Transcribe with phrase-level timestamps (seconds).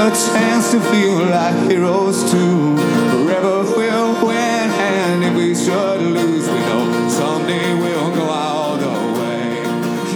[0.00, 2.78] a chance to feel like heroes too.
[3.10, 9.20] Forever we'll win, and if we should lose, we know someday we'll go all the
[9.20, 9.56] way.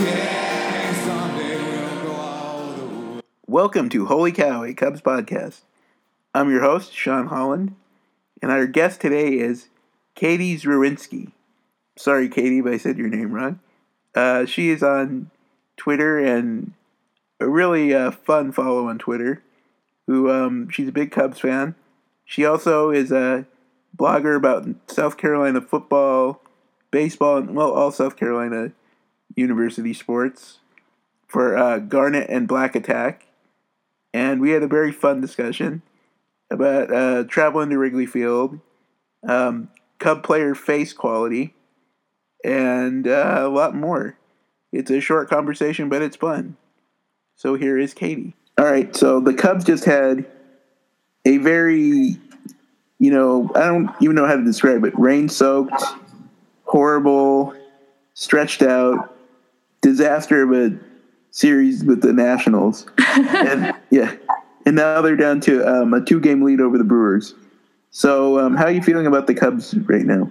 [0.02, 2.86] Yeah, someday we'll go all the
[3.16, 3.20] way.
[3.46, 5.60] Welcome to Holy Cow, a Cubs podcast.
[6.34, 7.76] I'm your host, Sean Holland,
[8.40, 9.68] and our guest today is
[10.14, 11.32] Katie Zruwinski.
[11.96, 13.60] Sorry, Katie, but I said your name wrong.
[14.14, 15.30] Uh, she is on
[15.76, 16.72] Twitter and
[17.38, 19.42] a really uh, fun follow on Twitter.
[20.06, 21.74] Who um, she's a big Cubs fan.
[22.24, 23.46] She also is a
[23.96, 26.40] blogger about South Carolina football,
[26.90, 28.72] baseball, and well, all South Carolina
[29.36, 30.58] university sports
[31.26, 33.26] for uh, Garnet and Black Attack
[34.14, 35.82] and we had a very fun discussion
[36.48, 38.60] about uh, traveling to Wrigley Field,
[39.28, 39.68] um,
[39.98, 41.52] Cub player face quality,
[42.44, 44.16] and uh, a lot more.
[44.72, 46.56] It's a short conversation, but it's fun.
[47.34, 48.34] So here is Katie.
[48.58, 50.24] All right, so the Cubs just had
[51.24, 52.16] a very,
[52.98, 55.82] you know, I don't even know how to describe it rain soaked,
[56.64, 57.54] horrible,
[58.14, 59.16] stretched out
[59.80, 60.78] disaster of a
[61.30, 62.86] series with the Nationals.
[62.98, 64.14] and yeah,
[64.64, 67.34] and now they're down to um, a two game lead over the Brewers.
[67.90, 70.30] So, um, how are you feeling about the Cubs right now?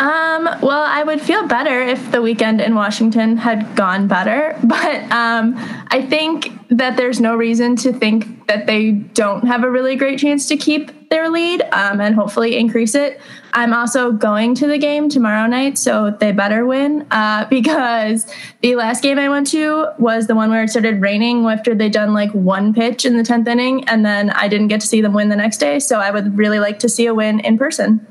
[0.00, 5.02] Um, well, I would feel better if the weekend in Washington had gone better, but
[5.12, 5.54] um,
[5.88, 10.18] I think that there's no reason to think that they don't have a really great
[10.18, 13.20] chance to keep their lead um, and hopefully increase it.
[13.52, 18.26] I'm also going to the game tomorrow night, so they better win uh, because
[18.62, 21.92] the last game I went to was the one where it started raining after they'd
[21.92, 25.02] done like one pitch in the 10th inning, and then I didn't get to see
[25.02, 25.78] them win the next day.
[25.78, 28.06] So I would really like to see a win in person.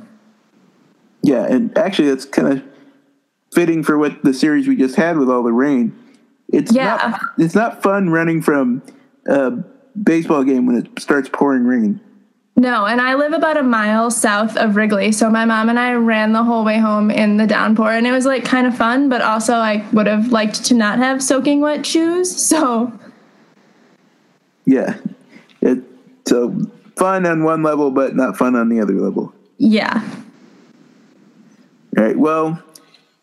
[1.29, 2.63] Yeah, and actually, that's kind of
[3.53, 5.93] fitting for what the series we just had with all the rain.
[6.51, 6.85] It's Yeah.
[6.85, 7.27] not uh-huh.
[7.37, 8.81] it's not fun running from
[9.27, 9.51] a
[10.01, 11.99] baseball game when it starts pouring rain.
[12.55, 15.11] No, and I live about a mile south of Wrigley.
[15.11, 18.11] So my mom and I ran the whole way home in the downpour and it
[18.11, 21.61] was like kind of fun, but also I would have liked to not have soaking
[21.61, 22.29] wet shoes.
[22.49, 22.91] So
[24.65, 24.97] Yeah,
[25.61, 25.79] it
[26.27, 26.59] so
[26.97, 29.31] fun on one level, but not fun on the other level.
[29.57, 30.01] yeah.
[31.97, 32.17] All right.
[32.17, 32.61] Well,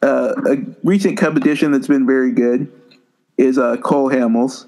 [0.03, 2.73] uh, a recent competition that's been very good
[3.39, 4.67] is uh, Cole Hamels,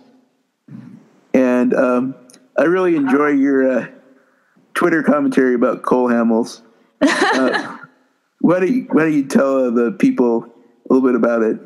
[1.35, 2.15] and um,
[2.57, 3.87] I really enjoy your uh,
[4.75, 6.63] Twitter commentary about Cole Hamels.
[7.01, 7.79] Uh,
[8.41, 10.45] why do you Why do you tell uh, the people
[10.89, 11.59] a little bit about it?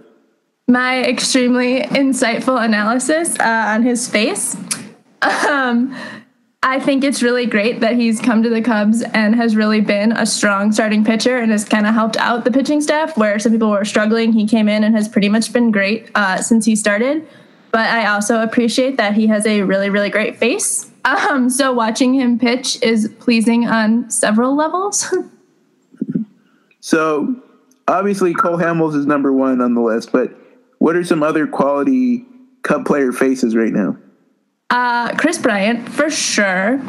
[0.69, 4.57] My extremely insightful analysis uh, on his face.
[5.49, 5.95] Um,
[6.65, 10.13] I think it's really great that he's come to the Cubs and has really been
[10.13, 13.51] a strong starting pitcher and has kind of helped out the pitching staff where some
[13.51, 14.33] people were struggling.
[14.33, 17.27] He came in and has pretty much been great uh, since he started.
[17.73, 20.89] But I also appreciate that he has a really, really great face.
[21.05, 25.13] Um, so watching him pitch is pleasing on several levels.
[26.83, 27.37] So
[27.87, 30.35] obviously Cole Hamels is number one on the list, but
[30.79, 32.27] what are some other quality
[32.63, 33.97] Cub player faces right now?
[34.73, 36.81] Uh, Kris Bryant for sure.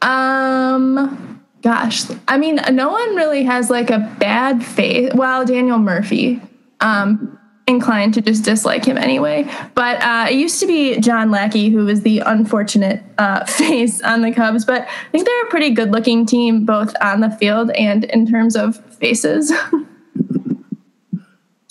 [0.00, 5.12] Um, gosh, I mean, no one really has like a bad face.
[5.14, 6.40] Well, Daniel Murphy.
[6.80, 9.48] Um, inclined to just dislike him anyway.
[9.74, 14.22] But uh, it used to be John Lackey who was the unfortunate uh, face on
[14.22, 14.64] the Cubs.
[14.64, 18.56] But I think they're a pretty good-looking team, both on the field and in terms
[18.56, 19.52] of faces.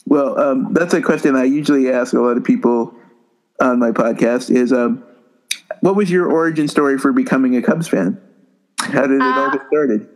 [0.06, 2.96] Well, um, that's a question I usually ask a lot of people
[3.62, 4.50] on my podcast.
[4.50, 5.04] Is um,
[5.81, 8.22] what was your origin story for becoming a Cubs fan?
[8.79, 10.09] How did it all get started?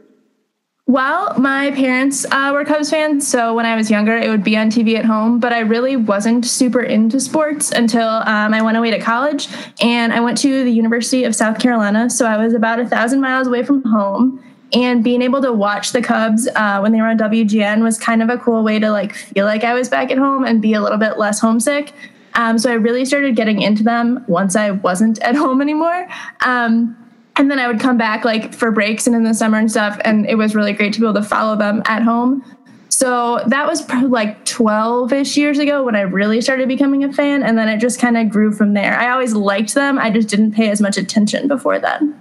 [0.85, 4.57] Well, my parents uh, were Cubs fans, so when I was younger, it would be
[4.57, 5.39] on TV at home.
[5.39, 9.47] But I really wasn't super into sports until um, I went away to college,
[9.79, 12.09] and I went to the University of South Carolina.
[12.09, 15.93] So I was about a thousand miles away from home, and being able to watch
[15.93, 18.91] the Cubs uh, when they were on WGN was kind of a cool way to
[18.91, 21.93] like feel like I was back at home and be a little bit less homesick.
[22.35, 26.07] Um, so I really started getting into them once I wasn't at home anymore.
[26.41, 26.97] Um,
[27.35, 29.99] and then I would come back like for breaks and in the summer and stuff,
[30.05, 32.43] and it was really great to be able to follow them at home.
[32.89, 37.11] So that was probably like 12 ish years ago when I really started becoming a
[37.11, 38.97] fan, and then it just kind of grew from there.
[38.97, 42.19] I always liked them, I just didn't pay as much attention before then.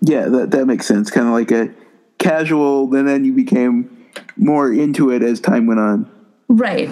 [0.00, 1.10] Yeah, that that makes sense.
[1.10, 1.74] Kind of like a
[2.18, 4.06] casual, and then you became
[4.36, 6.10] more into it as time went on.
[6.48, 6.88] Right.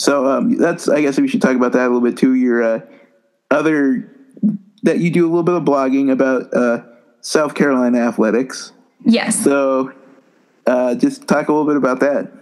[0.00, 2.34] So um, that's I guess we should talk about that a little bit too.
[2.34, 2.80] Your uh,
[3.50, 4.10] other
[4.82, 6.82] that you do a little bit of blogging about uh,
[7.20, 8.72] South Carolina athletics.
[9.04, 9.38] Yes.
[9.44, 9.92] So
[10.66, 12.32] uh, just talk a little bit about that.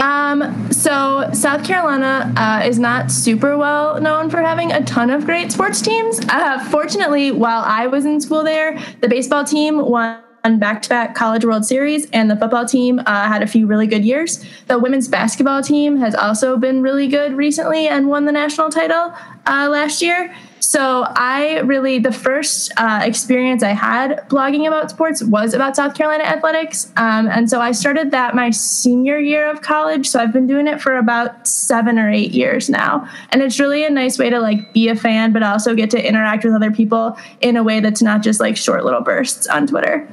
[0.00, 5.26] Um, so South Carolina uh, is not super well known for having a ton of
[5.26, 6.18] great sports teams.
[6.28, 10.24] Uh, fortunately, while I was in school there, the baseball team won
[10.60, 14.44] back-to-back college world series and the football team uh, had a few really good years
[14.66, 19.12] the women's basketball team has also been really good recently and won the national title
[19.46, 25.22] uh, last year so I really, the first uh, experience I had blogging about sports
[25.22, 26.90] was about South Carolina athletics.
[26.96, 30.08] Um, and so I started that my senior year of college.
[30.08, 33.08] So I've been doing it for about seven or eight years now.
[33.30, 36.04] And it's really a nice way to like be a fan, but also get to
[36.04, 39.66] interact with other people in a way that's not just like short little bursts on
[39.66, 40.08] Twitter.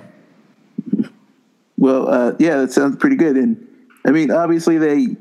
[1.81, 3.36] Well, uh, yeah, that sounds pretty good.
[3.36, 3.68] And
[4.06, 5.18] I mean, obviously, they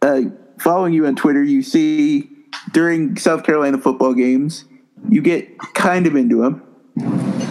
[0.00, 0.22] uh,
[0.58, 2.30] following you on Twitter, you see
[2.72, 4.64] during South Carolina football games,
[5.10, 6.62] you get kind of into them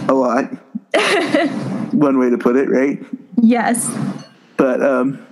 [0.08, 0.46] a lot.
[1.92, 2.98] One way to put it, right?
[3.40, 3.96] Yes.
[4.56, 5.24] But um,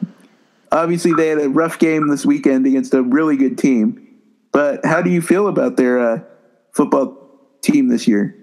[0.70, 4.06] obviously, they had a rough game this weekend against a really good team.
[4.52, 6.20] But how do you feel about their uh,
[6.70, 7.19] football
[7.62, 8.37] team this year?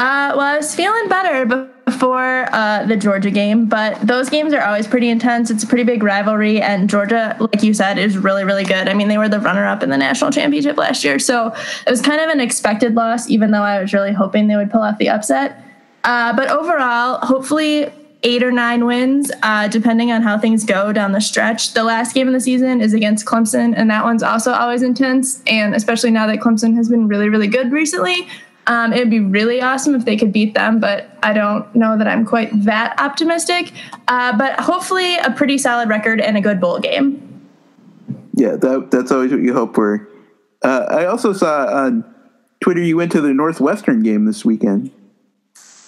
[0.00, 1.69] Uh, well, I was feeling better
[2.00, 5.50] before uh, the Georgia game, but those games are always pretty intense.
[5.50, 8.88] It's a pretty big rivalry, and Georgia, like you said, is really, really good.
[8.88, 11.54] I mean, they were the runner up in the national championship last year, so
[11.86, 14.70] it was kind of an expected loss, even though I was really hoping they would
[14.70, 15.62] pull off the upset.
[16.02, 17.92] Uh, but overall, hopefully,
[18.22, 21.74] eight or nine wins, uh, depending on how things go down the stretch.
[21.74, 25.42] The last game of the season is against Clemson, and that one's also always intense.
[25.46, 28.26] And especially now that Clemson has been really, really good recently,
[28.70, 32.06] um, it'd be really awesome if they could beat them, but I don't know that
[32.06, 33.72] I'm quite that optimistic.
[34.06, 37.48] Uh, but hopefully, a pretty solid record and a good bowl game.
[38.34, 40.08] Yeah, that, that's always what you hope for.
[40.62, 42.04] Uh, I also saw on
[42.60, 44.92] Twitter you went to the Northwestern game this weekend.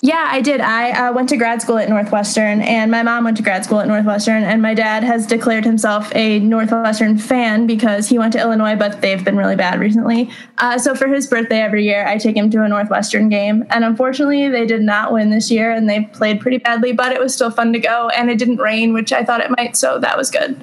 [0.04, 0.60] Yeah, I did.
[0.60, 3.78] I uh, went to grad school at Northwestern, and my mom went to grad school
[3.78, 8.40] at Northwestern, and my dad has declared himself a Northwestern fan because he went to
[8.40, 10.28] Illinois, but they've been really bad recently.
[10.58, 13.84] Uh, so for his birthday every year, I take him to a Northwestern game, and
[13.84, 17.32] unfortunately, they did not win this year, and they played pretty badly, but it was
[17.32, 20.18] still fun to go, and it didn't rain, which I thought it might, so that
[20.18, 20.60] was good.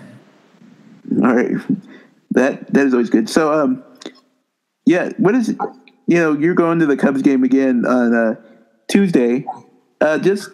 [1.23, 1.55] All right,
[2.31, 3.29] that that is always good.
[3.29, 3.85] So, um,
[4.85, 5.47] yeah, what is
[6.07, 8.13] you know you're going to the Cubs game again on.
[8.13, 8.35] Uh,
[8.89, 9.45] Tuesday,
[10.01, 10.49] uh, just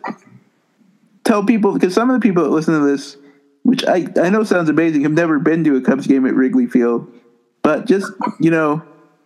[1.24, 3.18] tell people because some of the people that listen to this,
[3.64, 6.68] which I, I know sounds amazing, have never been to a Cubs game at Wrigley
[6.68, 7.12] Field,
[7.64, 8.84] but just you know,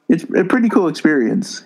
[0.08, 1.66] it's a pretty cool experience.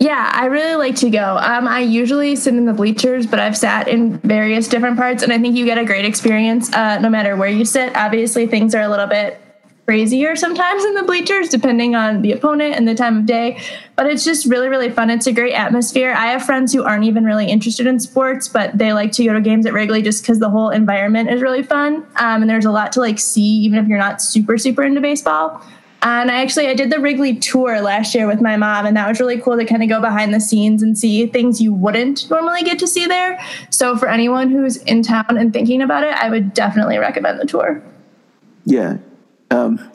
[0.00, 1.36] Yeah, I really like to go.
[1.36, 5.30] Um, I usually sit in the bleachers, but I've sat in various different parts, and
[5.30, 7.94] I think you get a great experience uh, no matter where you sit.
[7.94, 9.38] Obviously, things are a little bit
[9.86, 13.60] crazier sometimes in the bleachers, depending on the opponent and the time of day.
[13.96, 15.10] But it's just really, really fun.
[15.10, 16.12] It's a great atmosphere.
[16.12, 19.32] I have friends who aren't even really interested in sports, but they like to go
[19.32, 22.06] to games at Wrigley just because the whole environment is really fun.
[22.16, 25.00] Um, and there's a lot to like see, even if you're not super, super into
[25.00, 25.60] baseball.
[26.02, 29.06] And I actually I did the Wrigley tour last year with my mom, and that
[29.06, 32.30] was really cool to kind of go behind the scenes and see things you wouldn't
[32.30, 33.38] normally get to see there.
[33.68, 37.44] So for anyone who's in town and thinking about it, I would definitely recommend the
[37.44, 37.82] tour.
[38.64, 38.96] Yeah,
[39.50, 39.90] um,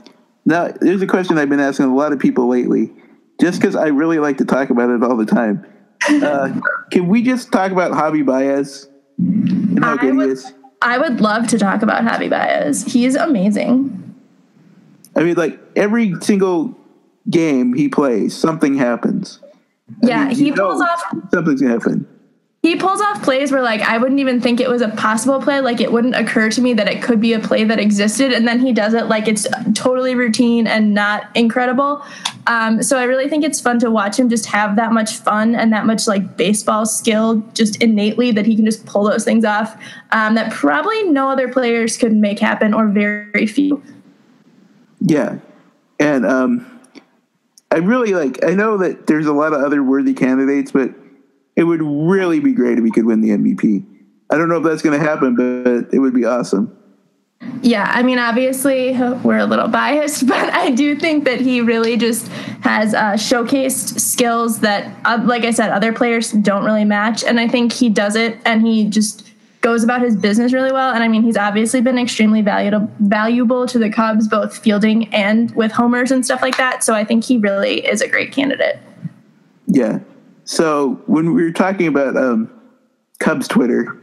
[0.45, 2.93] now, there's a question I've been asking a lot of people lately,
[3.41, 5.65] just because I really like to talk about it all the time.
[6.07, 6.59] Uh,
[6.91, 8.87] can we just talk about Javi Baez
[9.17, 10.53] and how I good would, he is?
[10.81, 12.83] I would love to talk about Javi Baez.
[12.83, 14.01] He's amazing.
[15.15, 16.77] I mean, like every single
[17.29, 19.39] game he plays, something happens.
[20.03, 22.07] I Yeah, mean, he pulls off something's gonna happen.
[22.65, 25.61] He pulls off plays where like I wouldn't even think it was a possible play.
[25.61, 28.47] Like it wouldn't occur to me that it could be a play that existed, and
[28.47, 29.45] then he does it like it's
[29.75, 32.03] totally routine and not incredible.
[32.47, 35.53] Um, so I really think it's fun to watch him just have that much fun
[35.53, 39.45] and that much like baseball skill just innately that he can just pull those things
[39.45, 39.79] off
[40.11, 43.83] um, that probably no other players could make happen or very few.
[45.01, 45.37] Yeah,
[45.99, 46.81] and um,
[47.69, 48.43] I really like.
[48.43, 51.04] I know that there's a lot of other worthy candidates, but
[51.55, 53.85] it would really be great if he could win the MVP.
[54.29, 56.75] I don't know if that's going to happen, but it would be awesome.
[57.61, 58.93] Yeah, I mean, obviously
[59.23, 62.27] we're a little biased, but I do think that he really just
[62.61, 67.23] has uh, showcased skills that, uh, like I said, other players don't really match.
[67.23, 69.31] And I think he does it, and he just
[69.61, 70.93] goes about his business really well.
[70.93, 75.49] And I mean, he's obviously been extremely valuable valuable to the Cubs, both fielding and
[75.55, 76.83] with homers and stuff like that.
[76.83, 78.77] So I think he really is a great candidate.
[79.65, 79.99] Yeah.
[80.45, 82.49] So when we were talking about um,
[83.19, 84.01] Cubs Twitter,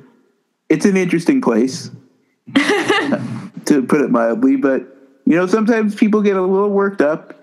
[0.68, 1.90] it's an interesting place,
[2.54, 4.56] to put it mildly.
[4.56, 4.82] But
[5.24, 7.38] you know, sometimes people get a little worked up.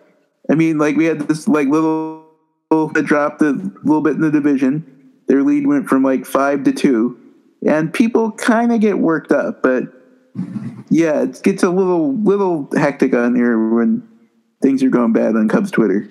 [0.50, 2.26] I mean, like we had this like little
[2.70, 3.52] that dropped a
[3.84, 4.86] little bit in the division.
[5.28, 7.18] Their lead went from like five to two,
[7.66, 9.64] and people kind of get worked up.
[9.64, 9.84] But
[10.90, 14.08] yeah, it gets a little little hectic on here when
[14.62, 16.10] things are going bad on Cubs Twitter.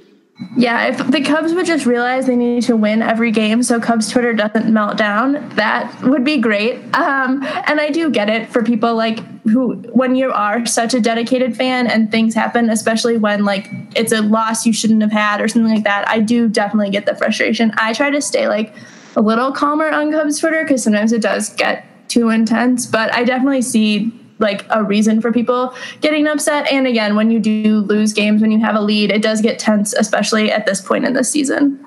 [0.57, 4.09] Yeah, if the Cubs would just realize they need to win every game so Cubs
[4.09, 6.77] Twitter doesn't melt down, that would be great.
[6.95, 11.01] Um, and I do get it for people like who, when you are such a
[11.01, 15.41] dedicated fan and things happen, especially when like it's a loss you shouldn't have had
[15.41, 17.73] or something like that, I do definitely get the frustration.
[17.77, 18.73] I try to stay like
[19.17, 23.25] a little calmer on Cubs Twitter because sometimes it does get too intense, but I
[23.25, 26.71] definitely see like a reason for people getting upset.
[26.71, 29.59] And again, when you do lose games, when you have a lead, it does get
[29.59, 31.85] tense, especially at this point in the season.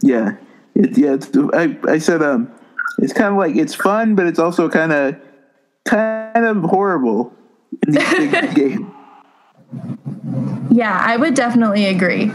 [0.00, 0.36] Yeah,
[0.74, 1.14] it, yeah.
[1.14, 2.50] It's, I I said um,
[2.98, 5.16] it's kind of like it's fun, but it's also kind of
[5.84, 7.32] kind of horrible
[7.86, 8.86] in big games.
[10.70, 12.30] Yeah, I would definitely agree.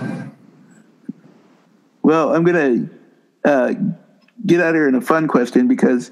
[2.04, 2.90] Well, I'm gonna
[3.44, 3.74] uh,
[4.46, 6.12] get out here in a fun question because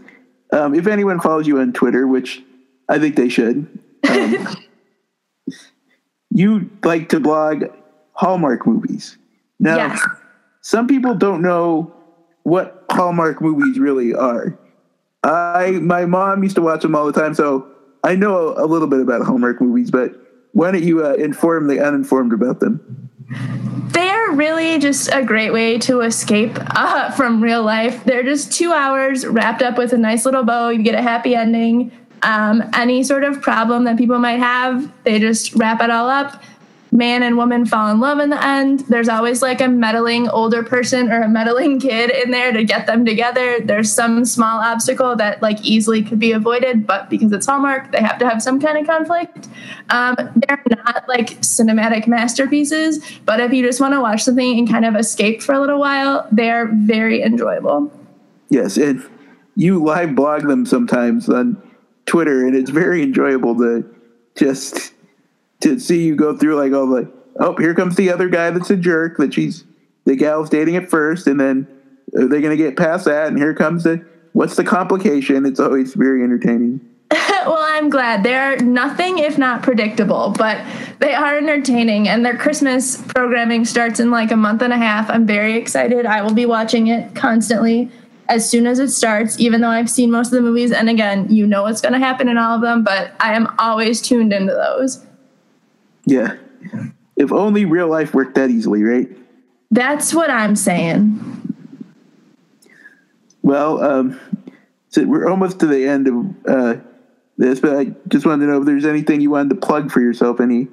[0.52, 2.44] um, if anyone follows you on Twitter, which
[2.90, 3.68] I think they should.
[4.10, 4.48] Um,
[6.30, 7.66] you like to blog
[8.14, 9.18] Hallmark movies.
[9.60, 10.06] Now, Yes.
[10.62, 11.94] some people don't know
[12.44, 14.58] what Hallmark movies really are.
[15.24, 17.68] I my mom used to watch them all the time, so
[18.04, 19.90] I know a little bit about Hallmark movies.
[19.90, 20.14] But
[20.54, 23.10] why don't you uh, inform the uninformed about them?
[23.88, 28.04] They're really just a great way to escape uh, from real life.
[28.04, 30.70] They're just two hours wrapped up with a nice little bow.
[30.70, 31.92] You get a happy ending.
[32.22, 36.42] Um, any sort of problem that people might have, they just wrap it all up.
[36.92, 38.82] Man and woman fall in love in the end.
[38.82, 42.88] There's always like a meddling older person or a meddling kid in there to get
[42.88, 43.60] them together.
[43.60, 48.00] There's some small obstacle that like easily could be avoided, but because it's Hallmark, they
[48.00, 49.50] have to have some kind of conflict.
[49.90, 50.16] Um,
[50.48, 54.86] they're not like cinematic masterpieces, but if you just want to watch something and kind
[54.86, 57.92] of escape for a little while, they're very enjoyable.
[58.50, 59.04] Yes, and
[59.56, 61.62] you live blog them sometimes on
[62.06, 63.96] Twitter, and it's very enjoyable to
[64.36, 64.94] just
[65.62, 68.70] to see you go through like all the oh here comes the other guy that's
[68.70, 69.64] a jerk that she's
[70.06, 71.68] the gal's dating at first, and then
[72.16, 73.28] uh, they're they going to get past that?
[73.28, 75.46] And here comes the what's the complication?
[75.46, 76.80] It's always very entertaining.
[77.12, 78.24] well, I'm glad.
[78.24, 80.66] They're nothing if not predictable, but
[81.00, 82.08] they are entertaining.
[82.08, 85.10] And their Christmas programming starts in like a month and a half.
[85.10, 86.06] I'm very excited.
[86.06, 87.92] I will be watching it constantly
[88.28, 90.72] as soon as it starts, even though I've seen most of the movies.
[90.72, 93.54] And again, you know what's going to happen in all of them, but I am
[93.60, 95.06] always tuned into those.
[96.06, 96.36] Yeah,
[97.16, 99.10] if only real life worked that easily, right?
[99.72, 101.20] That's what I'm saying.
[103.42, 104.20] Well, um,
[104.90, 106.76] so we're almost to the end of uh,
[107.38, 110.02] this, but I just wanted to know if there's anything you wanted to plug for
[110.02, 110.68] yourself, any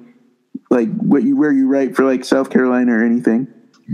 [0.69, 3.47] like what you where you write for like South Carolina or anything.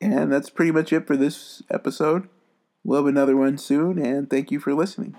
[0.00, 2.28] and that's pretty much it for this episode.
[2.84, 5.16] We'll have another one soon, and thank you for listening.